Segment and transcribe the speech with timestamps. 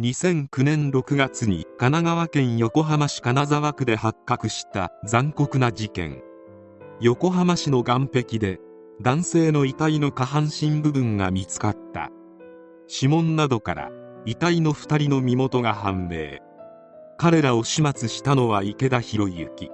[0.00, 6.22] 2009年6月に神奈川県横浜市金沢区で発覚した残酷な事件。
[7.02, 8.60] 横浜市の岸壁で
[9.02, 12.08] 男性の遺体の下半身部分が見つかった。
[12.88, 13.90] 指紋などから
[14.24, 16.38] 遺体の2人の身元が判明。
[17.18, 19.70] 彼らを始末したのは池田博之。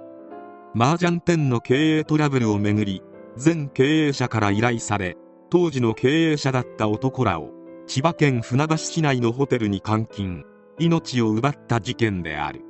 [0.75, 3.01] 麻雀店の経営トラブルをめぐり
[3.41, 5.15] 前経営者から依頼され
[5.49, 7.56] 当時の経営者だった男らを
[7.87, 10.43] 千葉県船橋市内のホテルに監禁。
[10.77, 12.61] 命を奪った事件である。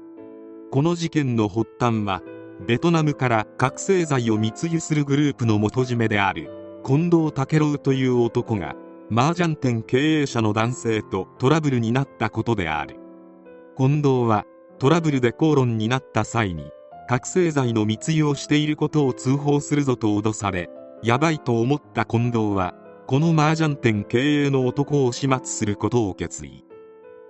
[0.71, 2.21] この事件の発端は
[2.67, 6.51] ベトナムから覚醒剤を密輸するグループの元締めである
[6.85, 8.75] 近藤武郎という男が
[9.11, 12.97] 麻雀店経営者の男性とトラブルになったことである。
[13.75, 14.45] 近藤は
[14.77, 16.71] トラブルで口論になった際に
[17.09, 20.69] 覚醒剤の密輸をしていることを通報するぞと脅され
[21.01, 22.75] やばいと思った近藤は
[23.09, 26.65] この麻雀店経営の男を始末することを決意。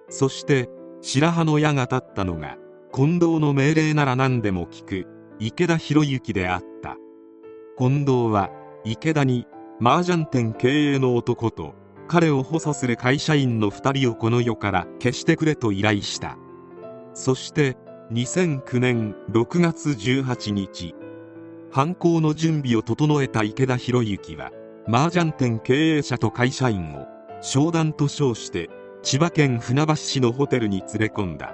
[0.10, 2.58] そして白羽の矢が立ったのが
[2.92, 6.98] 近藤の命令なら何でも聞く池田博之であった。
[7.78, 8.50] 近藤は
[8.86, 9.46] 池田に
[9.80, 11.76] 麻雀店経営の男と
[12.08, 16.40] 彼を補佐する会社員の2人をこの世から消してくれと依頼した。
[17.14, 17.78] そして
[18.12, 20.96] 2009年6月18日
[21.70, 24.50] 犯行の準備を整えた池田博之は
[24.90, 27.08] 麻雀店経営者と会社員を
[27.42, 28.70] 商談と称して
[29.04, 31.54] 千葉県船橋市のホテルに連れ込んだ。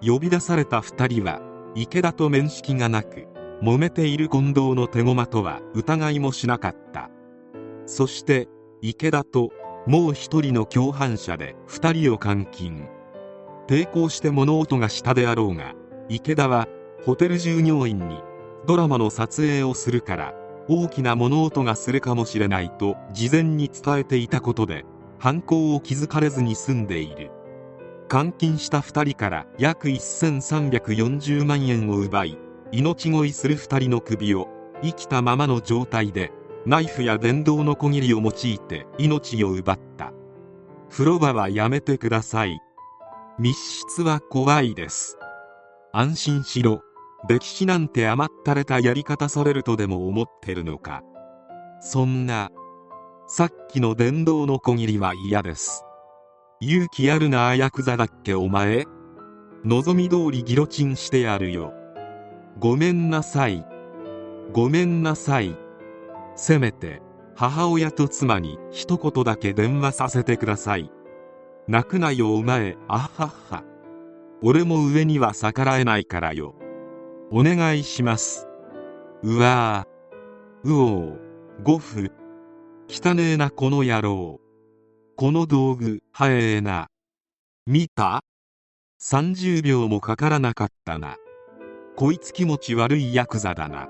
[0.00, 1.42] 呼び出された2人は
[1.74, 3.26] 池田と面識がなく
[3.62, 7.10] 揉めている近藤の手駒とは疑いもしなかった。
[7.84, 8.48] そして
[8.80, 9.50] 池田と
[9.86, 12.88] もう一人の共犯者で2人を監禁。
[13.68, 15.74] 抵抗して物音がしたであろうが
[16.08, 16.68] 池田は
[17.04, 18.22] ホテル従業員に
[18.66, 20.34] ドラマの撮影をするから
[20.68, 24.84] 大きな物音がするかもしれないと事前に伝えていたことで
[25.18, 27.30] 犯行を気づかれずに済んでいる。
[28.10, 32.38] 監禁した2人から約1340万円を奪い
[32.72, 34.48] 命乞いする2人の首を
[34.82, 36.32] 生きたままの状態で
[36.66, 40.12] ナイフや電動のこぎりを用いて命を奪った。
[40.90, 42.60] 風呂場はやめてください。
[43.38, 45.18] 密室は怖いです。
[45.92, 46.82] 安心しろ。
[47.28, 51.02] 歴史なんて甘ったれたやり方されるとでも思ってるのか。
[51.80, 52.50] そんな
[53.26, 55.84] さっきの電動のこぎりは嫌です。
[56.60, 58.84] 勇気あるなあヤクザだっけお前
[59.64, 61.72] 望み通りギロチンしてやるよ。
[62.58, 63.66] ごめんなさい。
[64.52, 65.56] ごめんなさい。
[66.36, 67.02] せめて
[67.34, 70.90] 母親と妻に一言だけ電話させてください。
[71.66, 72.76] 泣くなよお前。
[72.86, 73.64] あはっは。
[74.42, 76.54] 俺も上には逆らえないからよ。
[77.32, 78.46] お願いします。
[79.22, 80.68] うわー。
[80.68, 81.18] うおー。
[81.64, 82.12] ゴフ
[82.88, 84.40] 汚ねえなこの野郎。
[85.16, 86.86] この道具はええな。
[87.66, 88.22] 見た
[89.02, 91.16] ？30秒もかからなかったな。
[91.96, 93.88] こいつ気持ち悪いヤクザだな。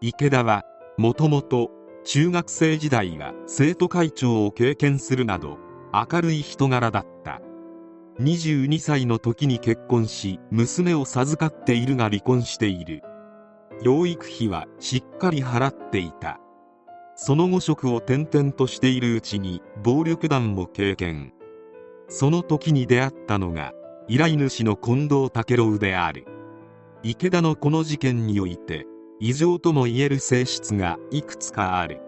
[0.00, 0.62] 池田は
[0.98, 1.70] もともと
[2.04, 5.58] 中学生時代は生徒会長を経験するなど
[5.92, 7.40] 明るい人柄だった。
[8.20, 13.02] 22歳の時に結婚し娘を授かっているが離婚している。
[13.82, 16.38] 養育費はしっかり払っていた。
[17.14, 21.32] その後職を転々としているうちに暴力団も経験。
[22.08, 23.72] その時に出会ったのが
[24.08, 26.26] 依頼主の近藤武郎である。
[27.02, 28.86] 池田のこの事件において
[29.20, 32.00] 異常ともいえる性質がいくつかある。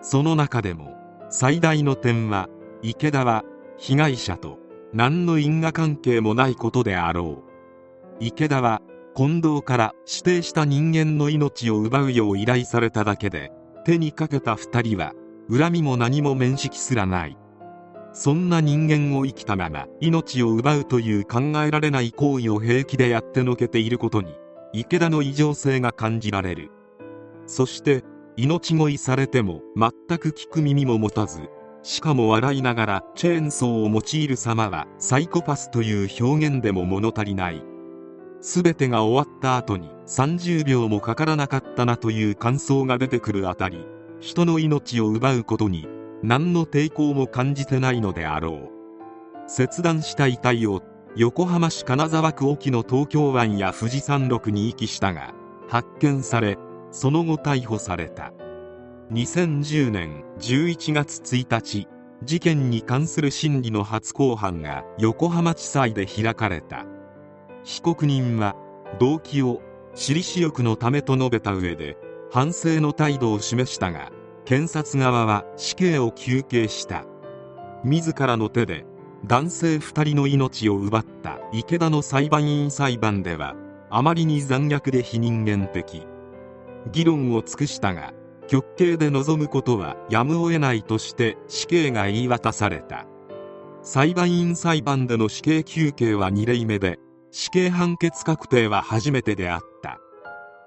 [0.00, 0.94] その中でも
[1.28, 2.48] 最大の点は
[2.82, 3.44] 池田は
[3.76, 4.55] 被害者と
[4.92, 8.16] 何の因果関係もないことであろう。
[8.20, 8.80] 池田は
[9.14, 13.50] 近藤から指定した人間の命を奪うよう依頼されただけで
[13.84, 15.12] 手にかけた2人は
[15.50, 17.36] 恨みも何も面識すらない。
[18.12, 24.34] そんな人間を生きたまま命を奪うという考えられない行為を平気でやってのけていることに
[24.72, 26.70] 池田の異常性が感じられる。
[27.46, 28.02] そして
[28.36, 31.48] 命乞いされても全く聞く耳も持たず
[31.86, 37.62] しかも笑いながらチェーンソーを用いる様はサイコパスという表現でも物足りない。
[38.40, 43.86] 全てが終わった後に30秒もかからなかったなという感想が出てくるあたり
[44.18, 45.86] 人の命を奪うことに
[46.24, 49.48] 何の抵抗も感じてないのであろう。
[49.48, 50.82] 切断した遺体を
[51.14, 55.34] 横浜市金沢区沖の東京湾や富士山麓に遺棄したが
[55.68, 56.58] 発見され
[56.90, 58.32] その後逮捕された。
[59.12, 61.86] 2010年11月1日
[62.24, 66.86] 事件に関する審理の初公判が横浜地裁で開かれた。
[67.62, 68.56] 被告人は
[68.98, 69.62] 動機を
[69.94, 71.96] 私利私欲のためと述べた上で
[72.32, 74.10] 反省の態度を示したが
[74.44, 77.04] 検察側は死刑を求刑した。
[77.84, 78.86] 自らの手で
[79.24, 81.38] 男性2人の命を奪った。
[81.52, 83.54] 池田の裁判員裁判では
[83.88, 86.08] あまりに残虐で非人間的。
[86.90, 88.12] 議論を尽くしたが
[88.48, 93.06] 極刑で臨むことはやむを得ないとして死刑が言い渡された。
[93.82, 96.98] 裁判員裁判での死刑求刑は2例目で
[97.30, 99.98] 死刑判決確定は初めてであった。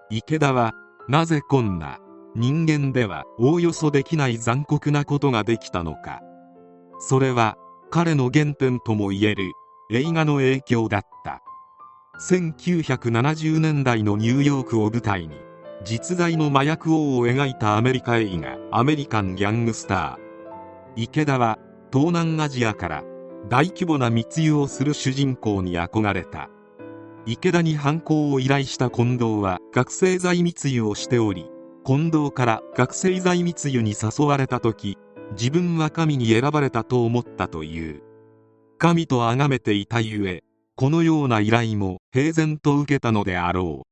[0.09, 0.73] 池田は
[1.07, 1.99] なぜこんな
[2.35, 6.21] 人間ではおおよそできない残酷なことができたのか。
[6.99, 7.57] それは
[7.89, 9.51] 彼の原点ともいえる
[9.91, 11.41] 映画の影響だった。
[12.29, 15.35] 1970年代のニューヨークを舞台に
[15.85, 20.29] 実在の麻薬王を描いたアメリカ映画「アメリカン・ギャングスター」
[20.97, 21.57] 池田は
[21.91, 23.03] 東南アジアから
[23.47, 26.49] 大規模な密輸をする主人公に憧れた。
[27.25, 31.45] 池田に犯行を依頼した近藤は覚醒剤密輸をしており
[31.85, 34.97] 近藤から覚醒剤密輸に誘われた時
[35.31, 38.01] 自分は神に選ばれたと思ったという。
[38.77, 40.43] 神と崇めていたゆえ
[40.75, 43.89] このような依頼も平然と受けたのであろう。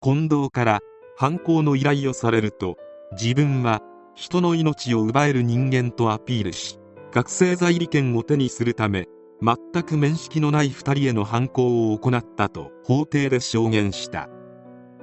[0.00, 0.80] 近藤から
[1.20, 2.76] 犯行の依頼をされると
[3.20, 3.82] 自分は
[4.14, 6.78] 人の命を奪える人間とアピールし
[7.12, 9.08] 覚醒剤利権を手にするため
[9.42, 14.28] 全く面識のない2人への犯行を行ったと法廷で証言した。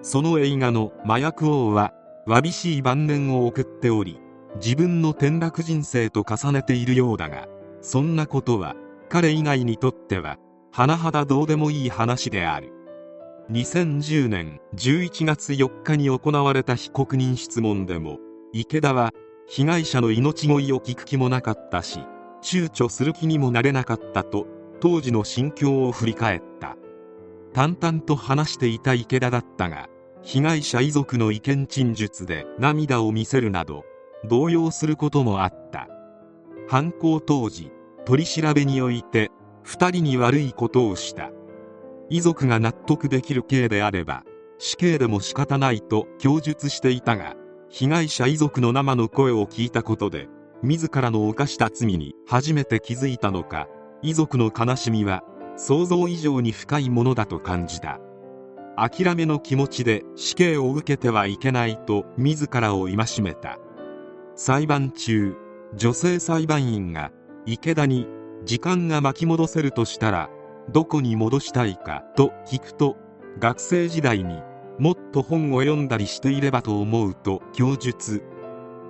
[0.02, 1.92] その映画の麻薬王は
[2.28, 4.20] わびしい晩年を送っており
[4.64, 7.48] 自分の転落人生と重ねているようだが
[7.82, 8.76] そんなことは
[9.10, 10.38] 彼以外にとっては
[10.72, 12.75] 甚だどうでもいい話である。
[13.52, 18.18] 2010年11月4日に行われた被告人質問でも
[18.54, 19.12] 池田は
[19.48, 22.00] 被害者の命乞いを聞く気もなかったし
[22.42, 24.48] 躊躇する気にもなれなかったと
[24.82, 26.76] 当時の心境を振り返った。
[27.54, 29.90] 淡々と話していた池田だったが
[30.22, 33.86] 被害者遺族の意見陳述で涙を見せるなど
[34.26, 35.88] 動揺することもあった。
[36.68, 37.72] 犯行当時
[38.06, 39.30] 取り調べにおいて
[39.66, 41.30] 2人に悪いことをした。
[42.10, 44.24] 遺族が納得できる刑であれば
[44.58, 47.36] 死刑でも仕方ないと供述していたが
[47.70, 50.28] 被害者遺族の生の声を聞いたことで
[50.64, 53.68] 自らの犯した罪に初めて気づいたのか
[54.02, 55.24] 遺族の悲しみは
[55.58, 58.00] 想像以上に深いものだと感じた。
[58.78, 63.58] 諦めの気持ちで死刑を受けてはいけないと自らを戒めた。
[64.36, 65.36] 裁判中
[65.76, 67.12] 女性裁判員が
[67.46, 68.08] 池田に
[68.44, 70.30] 時間が巻き戻せるとしたら
[70.70, 72.98] どこに戻したいかと聞くと
[73.40, 74.42] 学生時代に
[74.80, 78.24] もっと本を読んだりしていればと思うと供述。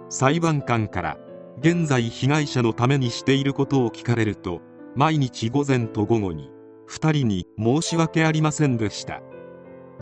[0.10, 1.18] 裁判官から
[1.60, 4.62] 現在被害者のためにしていることを聞かれると
[4.96, 6.52] 毎日午前と午後に
[6.90, 9.22] 2人に申し訳ありませんでした。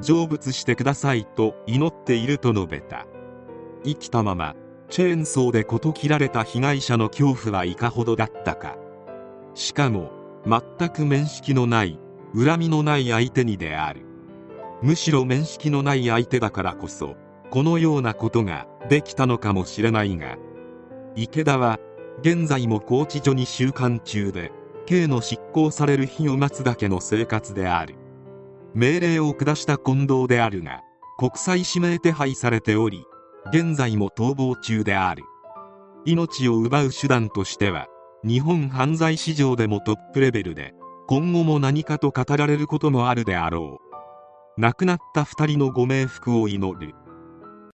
[0.01, 3.05] 成仏してくださいと祈っていると述べた。
[3.83, 4.55] 生きたまま
[4.89, 8.77] チェーンソーで事切られた被害者の恐怖はいかほどだったか。
[9.53, 10.11] しかも
[10.45, 11.99] 全く面識のない
[12.35, 14.05] 恨みのない相手にである。
[14.81, 17.15] むしろ面識のない相手だからこそ
[17.49, 20.37] このようなことができたのかもしれないが
[21.15, 21.79] 池田は
[22.21, 24.51] 現在も拘置所に収監中で
[24.85, 27.95] 刑の執行される日を待つだけの生活である。
[28.73, 30.81] 命令を下した近藤であるが
[31.17, 33.05] 国際指名手配されており
[33.51, 35.23] 現在も逃亡中である。
[36.05, 37.87] 命を奪う手段としては
[38.25, 40.73] 日本犯罪史上でもトップレベルで
[41.07, 43.81] 今後も何かと語られることもあるであろ
[44.57, 44.61] う。
[44.61, 46.95] 亡くなった2人のご冥福を祈る。